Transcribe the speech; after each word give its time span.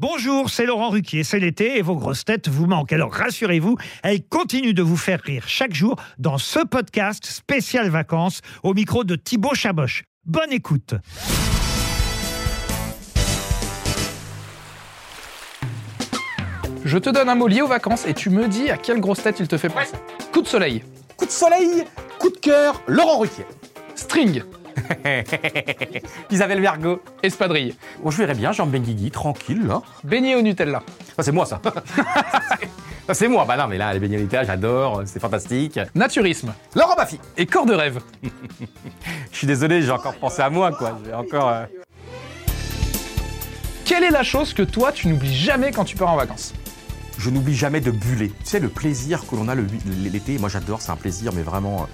Bonjour, 0.00 0.48
c'est 0.48 0.64
Laurent 0.64 0.90
Ruquier, 0.90 1.24
c'est 1.24 1.40
l'été 1.40 1.76
et 1.76 1.82
vos 1.82 1.96
grosses 1.96 2.24
têtes 2.24 2.46
vous 2.46 2.66
manquent. 2.66 2.92
Alors 2.92 3.12
rassurez-vous, 3.12 3.76
elles 4.04 4.24
continuent 4.24 4.72
de 4.72 4.82
vous 4.82 4.96
faire 4.96 5.20
rire 5.20 5.42
chaque 5.48 5.74
jour 5.74 5.96
dans 6.18 6.38
ce 6.38 6.60
podcast 6.60 7.26
spécial 7.26 7.88
vacances 7.88 8.40
au 8.62 8.74
micro 8.74 9.02
de 9.02 9.16
Thibaut 9.16 9.54
Chaboch. 9.56 10.04
Bonne 10.24 10.52
écoute. 10.52 10.94
Je 16.84 16.96
te 16.96 17.10
donne 17.10 17.28
un 17.28 17.34
mot 17.34 17.48
lié 17.48 17.60
aux 17.60 17.66
vacances 17.66 18.06
et 18.06 18.14
tu 18.14 18.30
me 18.30 18.46
dis 18.46 18.70
à 18.70 18.76
quelle 18.76 19.00
grosse 19.00 19.22
tête 19.22 19.40
il 19.40 19.48
te 19.48 19.58
fait 19.58 19.68
penser. 19.68 19.96
Coup 20.32 20.42
de 20.42 20.46
soleil, 20.46 20.84
Coup 21.16 21.26
de 21.26 21.30
soleil, 21.32 21.84
coup 22.20 22.30
de 22.30 22.36
cœur, 22.36 22.80
Laurent 22.86 23.18
Ruquier. 23.18 23.44
string, 23.96 24.42
Isabelle 26.30 26.60
Vergo. 26.60 27.00
espadrille, 27.22 27.74
Bon, 28.02 28.10
je 28.10 28.18
verrais 28.18 28.34
bien 28.34 28.52
Jean 28.52 28.66
Benguigui, 28.66 29.10
tranquille, 29.10 29.66
là. 29.66 29.82
beignet 30.04 30.34
au 30.34 30.42
Nutella, 30.42 30.82
Ça, 31.16 31.22
c'est 31.22 31.32
moi, 31.32 31.46
ça. 31.46 31.60
ça, 33.06 33.14
c'est 33.14 33.28
moi. 33.28 33.44
Bah 33.46 33.56
non, 33.56 33.66
mais 33.68 33.78
là, 33.78 33.92
les 33.92 34.00
beignets 34.00 34.18
Nutella, 34.18 34.44
j'adore, 34.44 35.02
c'est 35.06 35.20
fantastique. 35.20 35.78
naturisme 35.94 36.52
Laurent 36.74 36.94
Baffy. 36.96 37.18
et 37.36 37.46
corps 37.46 37.66
de 37.66 37.74
rêve. 37.74 38.00
Je 39.32 39.36
suis 39.36 39.46
désolé, 39.46 39.82
j'ai 39.82 39.90
encore 39.90 40.14
pensé 40.16 40.42
à 40.42 40.50
moi, 40.50 40.72
quoi. 40.72 40.98
J'ai 41.04 41.14
encore... 41.14 41.48
euh, 41.48 41.64
Quelle 43.84 44.04
est 44.04 44.10
la 44.10 44.22
chose 44.22 44.52
que 44.52 44.62
toi 44.62 44.92
tu 44.92 45.08
n'oublies 45.08 45.34
jamais 45.34 45.70
quand 45.70 45.84
tu 45.84 45.96
pars 45.96 46.10
en 46.10 46.16
vacances? 46.16 46.52
Je 47.18 47.30
n'oublie 47.30 47.54
jamais 47.54 47.80
de 47.80 47.90
buller. 47.90 48.28
Tu 48.28 48.34
sais, 48.44 48.60
le 48.60 48.68
plaisir 48.68 49.24
que 49.26 49.34
l'on 49.34 49.48
a 49.48 49.54
l'été, 49.54 50.38
moi 50.38 50.48
j'adore, 50.48 50.80
c'est 50.82 50.90
un 50.92 50.96
plaisir, 50.96 51.32
mais 51.34 51.42
vraiment 51.42 51.82
euh, 51.82 51.84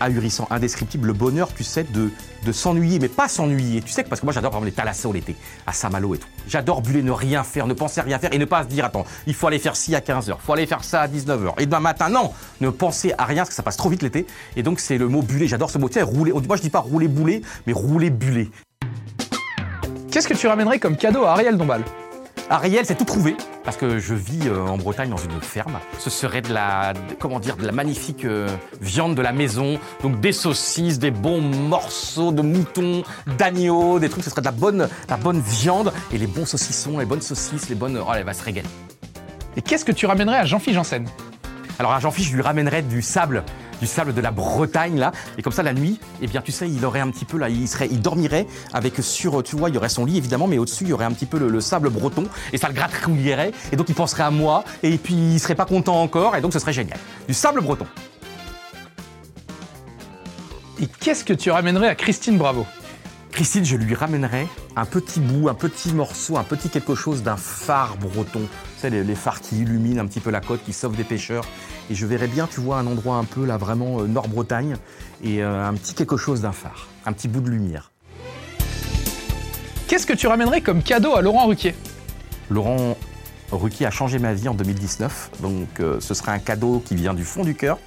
ahurissant, 0.00 0.46
indescriptible. 0.50 1.08
Le 1.08 1.12
bonheur, 1.12 1.52
tu 1.54 1.64
sais, 1.64 1.84
de, 1.84 2.10
s'ennuyer, 2.52 2.98
mais 2.98 3.08
pas 3.08 3.28
s'ennuyer. 3.28 3.80
Tu 3.82 3.92
sais, 3.92 4.04
parce 4.04 4.20
que 4.20 4.26
moi 4.26 4.32
j'adore 4.32 4.50
par 4.50 4.58
exemple 4.58 4.70
les 4.70 4.76
thalassés 4.76 5.08
l'été, 5.12 5.36
à 5.66 5.72
Saint-Malo 5.72 6.14
et 6.14 6.18
tout. 6.18 6.28
J'adore 6.48 6.82
buller, 6.82 7.02
ne 7.02 7.10
rien 7.10 7.42
faire, 7.42 7.66
ne 7.66 7.74
penser 7.74 8.00
à 8.00 8.04
rien 8.04 8.18
faire 8.18 8.32
et 8.32 8.38
ne 8.38 8.44
pas 8.44 8.64
se 8.64 8.68
dire, 8.68 8.84
attends, 8.84 9.04
il 9.26 9.34
faut 9.34 9.46
aller 9.46 9.58
faire 9.58 9.76
ci 9.76 9.94
à 9.94 10.00
15h, 10.00 10.34
il 10.38 10.44
faut 10.44 10.52
aller 10.52 10.66
faire 10.66 10.84
ça 10.84 11.02
à 11.02 11.08
19h. 11.08 11.54
Et 11.58 11.66
demain 11.66 11.80
matin, 11.80 12.08
non, 12.08 12.32
ne 12.60 12.70
penser 12.70 13.14
à 13.16 13.24
rien, 13.24 13.42
parce 13.42 13.50
que 13.50 13.54
ça 13.54 13.62
passe 13.62 13.76
trop 13.76 13.88
vite 13.88 14.02
l'été. 14.02 14.26
Et 14.56 14.62
donc 14.62 14.80
c'est 14.80 14.98
le 14.98 15.08
mot 15.08 15.22
buller, 15.22 15.48
j'adore 15.48 15.70
ce 15.70 15.78
mot. 15.78 15.88
Tu 15.88 15.94
sais, 15.94 16.02
rouler, 16.02 16.32
moi 16.32 16.56
je 16.56 16.62
dis 16.62 16.70
pas 16.70 16.80
rouler 16.80 17.08
bouler, 17.08 17.42
mais 17.66 17.72
rouler 17.72 18.10
buller. 18.10 18.50
Qu'est-ce 20.10 20.28
que 20.28 20.34
tu 20.34 20.46
ramènerais 20.46 20.78
comme 20.78 20.96
cadeau 20.96 21.24
à 21.24 21.32
Ariel 21.32 21.56
Dombal? 21.56 21.82
Ariel, 22.50 22.84
c'est 22.84 22.94
tout 22.96 23.04
trouvé 23.04 23.36
parce 23.64 23.76
que 23.78 23.98
je 23.98 24.14
vis 24.14 24.48
euh, 24.48 24.66
en 24.66 24.76
Bretagne 24.76 25.08
dans 25.08 25.16
une 25.16 25.40
ferme. 25.40 25.78
Ce 25.98 26.10
serait 26.10 26.42
de 26.42 26.52
la, 26.52 26.92
de- 26.92 26.98
comment 27.18 27.40
dire, 27.40 27.56
de 27.56 27.64
la 27.64 27.72
magnifique 27.72 28.26
euh, 28.26 28.48
viande 28.82 29.14
de 29.14 29.22
la 29.22 29.32
maison, 29.32 29.78
donc 30.02 30.20
des 30.20 30.32
saucisses, 30.32 30.98
des 30.98 31.10
bons 31.10 31.40
morceaux 31.40 32.32
de 32.32 32.42
mouton, 32.42 33.02
d'agneau, 33.38 33.98
des 33.98 34.10
trucs. 34.10 34.24
Ce 34.24 34.30
serait 34.30 34.42
de 34.42 34.46
la 34.46 34.52
bonne, 34.52 34.88
la 35.08 35.16
bonne 35.16 35.40
viande 35.40 35.92
et 36.12 36.18
les 36.18 36.26
bons 36.26 36.44
saucissons, 36.44 36.98
les 36.98 37.06
bonnes 37.06 37.22
saucisses, 37.22 37.70
les 37.70 37.74
bonnes. 37.74 37.98
Oh, 37.98 38.10
elle 38.14 38.24
va 38.24 38.34
se 38.34 38.44
régaler. 38.44 38.68
Et 39.56 39.62
qu'est-ce 39.62 39.84
que 39.84 39.92
tu 39.92 40.04
ramènerais 40.04 40.38
à 40.38 40.44
Jean-Philippe 40.44 40.76
Janssen? 40.76 41.06
Alors 41.78 41.92
à 41.92 41.98
Jean-Philippe, 42.00 42.30
je 42.30 42.36
lui 42.36 42.42
ramènerais 42.42 42.82
du 42.82 43.00
sable, 43.02 43.42
du 43.84 43.90
sable 43.90 44.14
de 44.14 44.20
la 44.22 44.30
Bretagne 44.30 44.98
là, 44.98 45.12
et 45.36 45.42
comme 45.42 45.52
ça 45.52 45.62
la 45.62 45.74
nuit, 45.74 46.00
eh 46.22 46.26
bien 46.26 46.40
tu 46.40 46.52
sais, 46.52 46.66
il 46.66 46.82
aurait 46.86 47.00
un 47.00 47.10
petit 47.10 47.26
peu 47.26 47.36
là, 47.36 47.50
il 47.50 47.68
serait, 47.68 47.86
il 47.90 48.00
dormirait 48.00 48.46
avec 48.72 48.94
sur, 49.00 49.42
tu 49.42 49.56
vois, 49.56 49.68
il 49.68 49.74
y 49.74 49.78
aurait 49.78 49.90
son 49.90 50.06
lit 50.06 50.16
évidemment, 50.16 50.46
mais 50.46 50.56
au-dessus 50.56 50.84
il 50.84 50.90
y 50.90 50.92
aurait 50.94 51.04
un 51.04 51.12
petit 51.12 51.26
peu 51.26 51.38
le, 51.38 51.50
le 51.50 51.60
sable 51.60 51.90
breton, 51.90 52.24
et 52.54 52.56
ça 52.56 52.68
le 52.68 52.74
gratouillerait, 52.74 53.52
et 53.72 53.76
donc 53.76 53.90
il 53.90 53.94
penserait 53.94 54.22
à 54.22 54.30
moi, 54.30 54.64
et 54.82 54.96
puis 54.96 55.12
il 55.14 55.38
serait 55.38 55.54
pas 55.54 55.66
content 55.66 56.00
encore, 56.00 56.34
et 56.34 56.40
donc 56.40 56.54
ce 56.54 56.58
serait 56.58 56.72
génial. 56.72 56.98
Du 57.28 57.34
sable 57.34 57.60
breton. 57.60 57.86
Et 60.80 60.86
qu'est-ce 60.86 61.24
que 61.24 61.34
tu 61.34 61.50
ramènerais 61.50 61.88
à 61.88 61.94
Christine 61.94 62.38
Bravo? 62.38 62.66
Christine, 63.34 63.64
je 63.64 63.76
lui 63.76 63.96
ramènerais 63.96 64.46
un 64.76 64.84
petit 64.84 65.18
bout, 65.18 65.48
un 65.48 65.54
petit 65.54 65.92
morceau, 65.92 66.36
un 66.36 66.44
petit 66.44 66.70
quelque 66.70 66.94
chose 66.94 67.24
d'un 67.24 67.36
phare 67.36 67.96
breton. 67.96 68.42
Tu 68.42 68.80
sais, 68.80 68.90
les, 68.90 69.02
les 69.02 69.16
phares 69.16 69.40
qui 69.40 69.58
illuminent 69.58 70.00
un 70.00 70.06
petit 70.06 70.20
peu 70.20 70.30
la 70.30 70.40
côte, 70.40 70.62
qui 70.64 70.72
sauvent 70.72 70.94
des 70.94 71.02
pêcheurs. 71.02 71.44
Et 71.90 71.96
je 71.96 72.06
verrais 72.06 72.28
bien, 72.28 72.46
tu 72.46 72.60
vois, 72.60 72.78
un 72.78 72.86
endroit 72.86 73.16
un 73.16 73.24
peu 73.24 73.44
là, 73.44 73.56
vraiment 73.56 73.98
euh, 73.98 74.06
Nord-Bretagne, 74.06 74.76
et 75.24 75.42
euh, 75.42 75.66
un 75.66 75.74
petit 75.74 75.94
quelque 75.94 76.16
chose 76.16 76.42
d'un 76.42 76.52
phare, 76.52 76.86
un 77.06 77.12
petit 77.12 77.26
bout 77.26 77.40
de 77.40 77.50
lumière. 77.50 77.90
Qu'est-ce 79.88 80.06
que 80.06 80.12
tu 80.12 80.28
ramènerais 80.28 80.60
comme 80.60 80.80
cadeau 80.80 81.16
à 81.16 81.20
Laurent 81.20 81.48
Ruquier? 81.48 81.74
Laurent 82.50 82.96
Ruquier 83.50 83.86
a 83.86 83.90
changé 83.90 84.20
ma 84.20 84.32
vie 84.32 84.48
en 84.48 84.54
2019, 84.54 85.30
donc 85.42 85.80
euh, 85.80 85.98
ce 85.98 86.14
serait 86.14 86.30
un 86.30 86.38
cadeau 86.38 86.80
qui 86.86 86.94
vient 86.94 87.14
du 87.14 87.24
fond 87.24 87.42
du 87.42 87.56
cœur. 87.56 87.80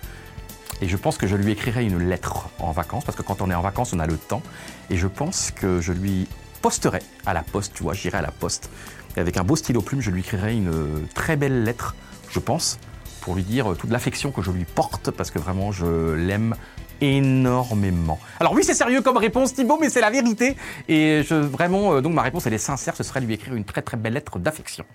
Et 0.81 0.87
je 0.87 0.97
pense 0.97 1.17
que 1.17 1.27
je 1.27 1.35
lui 1.35 1.51
écrirai 1.51 1.85
une 1.85 1.97
lettre 1.97 2.49
en 2.59 2.71
vacances, 2.71 3.03
parce 3.03 3.17
que 3.17 3.23
quand 3.23 3.41
on 3.41 3.49
est 3.49 3.55
en 3.55 3.61
vacances, 3.61 3.93
on 3.93 3.99
a 3.99 4.07
le 4.07 4.17
temps. 4.17 4.43
Et 4.89 4.97
je 4.97 5.07
pense 5.07 5.51
que 5.51 5.81
je 5.81 5.91
lui 5.91 6.27
posterai 6.61 6.99
à 7.25 7.33
la 7.33 7.43
poste, 7.43 7.73
tu 7.75 7.83
vois, 7.83 7.93
j'irai 7.93 8.19
à 8.19 8.21
la 8.21 8.31
poste. 8.31 8.69
Et 9.15 9.19
avec 9.19 9.37
un 9.37 9.43
beau 9.43 9.55
stylo 9.55 9.81
plume, 9.81 10.01
je 10.01 10.11
lui 10.11 10.21
écrirai 10.21 10.53
une 10.53 11.07
très 11.15 11.35
belle 11.35 11.63
lettre, 11.63 11.95
je 12.29 12.39
pense, 12.39 12.79
pour 13.21 13.35
lui 13.35 13.43
dire 13.43 13.71
euh, 13.71 13.75
toute 13.75 13.89
l'affection 13.89 14.31
que 14.31 14.41
je 14.41 14.51
lui 14.51 14.65
porte, 14.65 15.11
parce 15.11 15.31
que 15.31 15.39
vraiment, 15.39 15.71
je 15.71 16.13
l'aime 16.13 16.55
énormément. 17.01 18.19
Alors 18.39 18.53
oui, 18.53 18.63
c'est 18.63 18.73
sérieux 18.73 19.01
comme 19.01 19.17
réponse, 19.17 19.53
Thibaut, 19.53 19.77
mais 19.79 19.89
c'est 19.89 20.01
la 20.01 20.09
vérité. 20.09 20.55
Et 20.87 21.21
vraiment, 21.21 21.93
euh, 21.93 22.01
donc 22.01 22.13
ma 22.13 22.21
réponse, 22.21 22.45
elle 22.45 22.53
est 22.53 22.59
sincère, 22.59 22.95
ce 22.95 23.03
serait 23.03 23.21
lui 23.21 23.33
écrire 23.33 23.55
une 23.55 23.65
très 23.65 23.81
très 23.81 23.97
belle 23.97 24.13
lettre 24.13 24.39
d'affection. 24.39 24.85